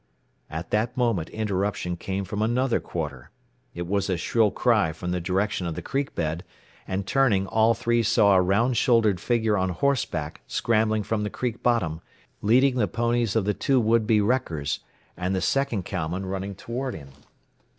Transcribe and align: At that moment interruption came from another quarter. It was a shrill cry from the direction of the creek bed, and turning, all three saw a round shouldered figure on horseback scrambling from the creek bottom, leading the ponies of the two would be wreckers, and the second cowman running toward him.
At 0.49 0.71
that 0.71 0.97
moment 0.97 1.29
interruption 1.29 1.95
came 1.95 2.25
from 2.25 2.41
another 2.41 2.79
quarter. 2.79 3.29
It 3.75 3.85
was 3.85 4.09
a 4.09 4.17
shrill 4.17 4.49
cry 4.49 4.93
from 4.93 5.11
the 5.11 5.21
direction 5.21 5.67
of 5.67 5.75
the 5.75 5.83
creek 5.83 6.15
bed, 6.15 6.43
and 6.87 7.05
turning, 7.05 7.45
all 7.45 7.75
three 7.75 8.01
saw 8.01 8.33
a 8.33 8.41
round 8.41 8.77
shouldered 8.77 9.19
figure 9.19 9.55
on 9.55 9.69
horseback 9.69 10.41
scrambling 10.47 11.03
from 11.03 11.21
the 11.21 11.29
creek 11.29 11.61
bottom, 11.61 12.01
leading 12.41 12.77
the 12.77 12.87
ponies 12.87 13.35
of 13.35 13.45
the 13.45 13.53
two 13.53 13.79
would 13.79 14.07
be 14.07 14.21
wreckers, 14.21 14.79
and 15.15 15.35
the 15.35 15.39
second 15.39 15.85
cowman 15.85 16.25
running 16.25 16.55
toward 16.55 16.95
him. 16.95 17.09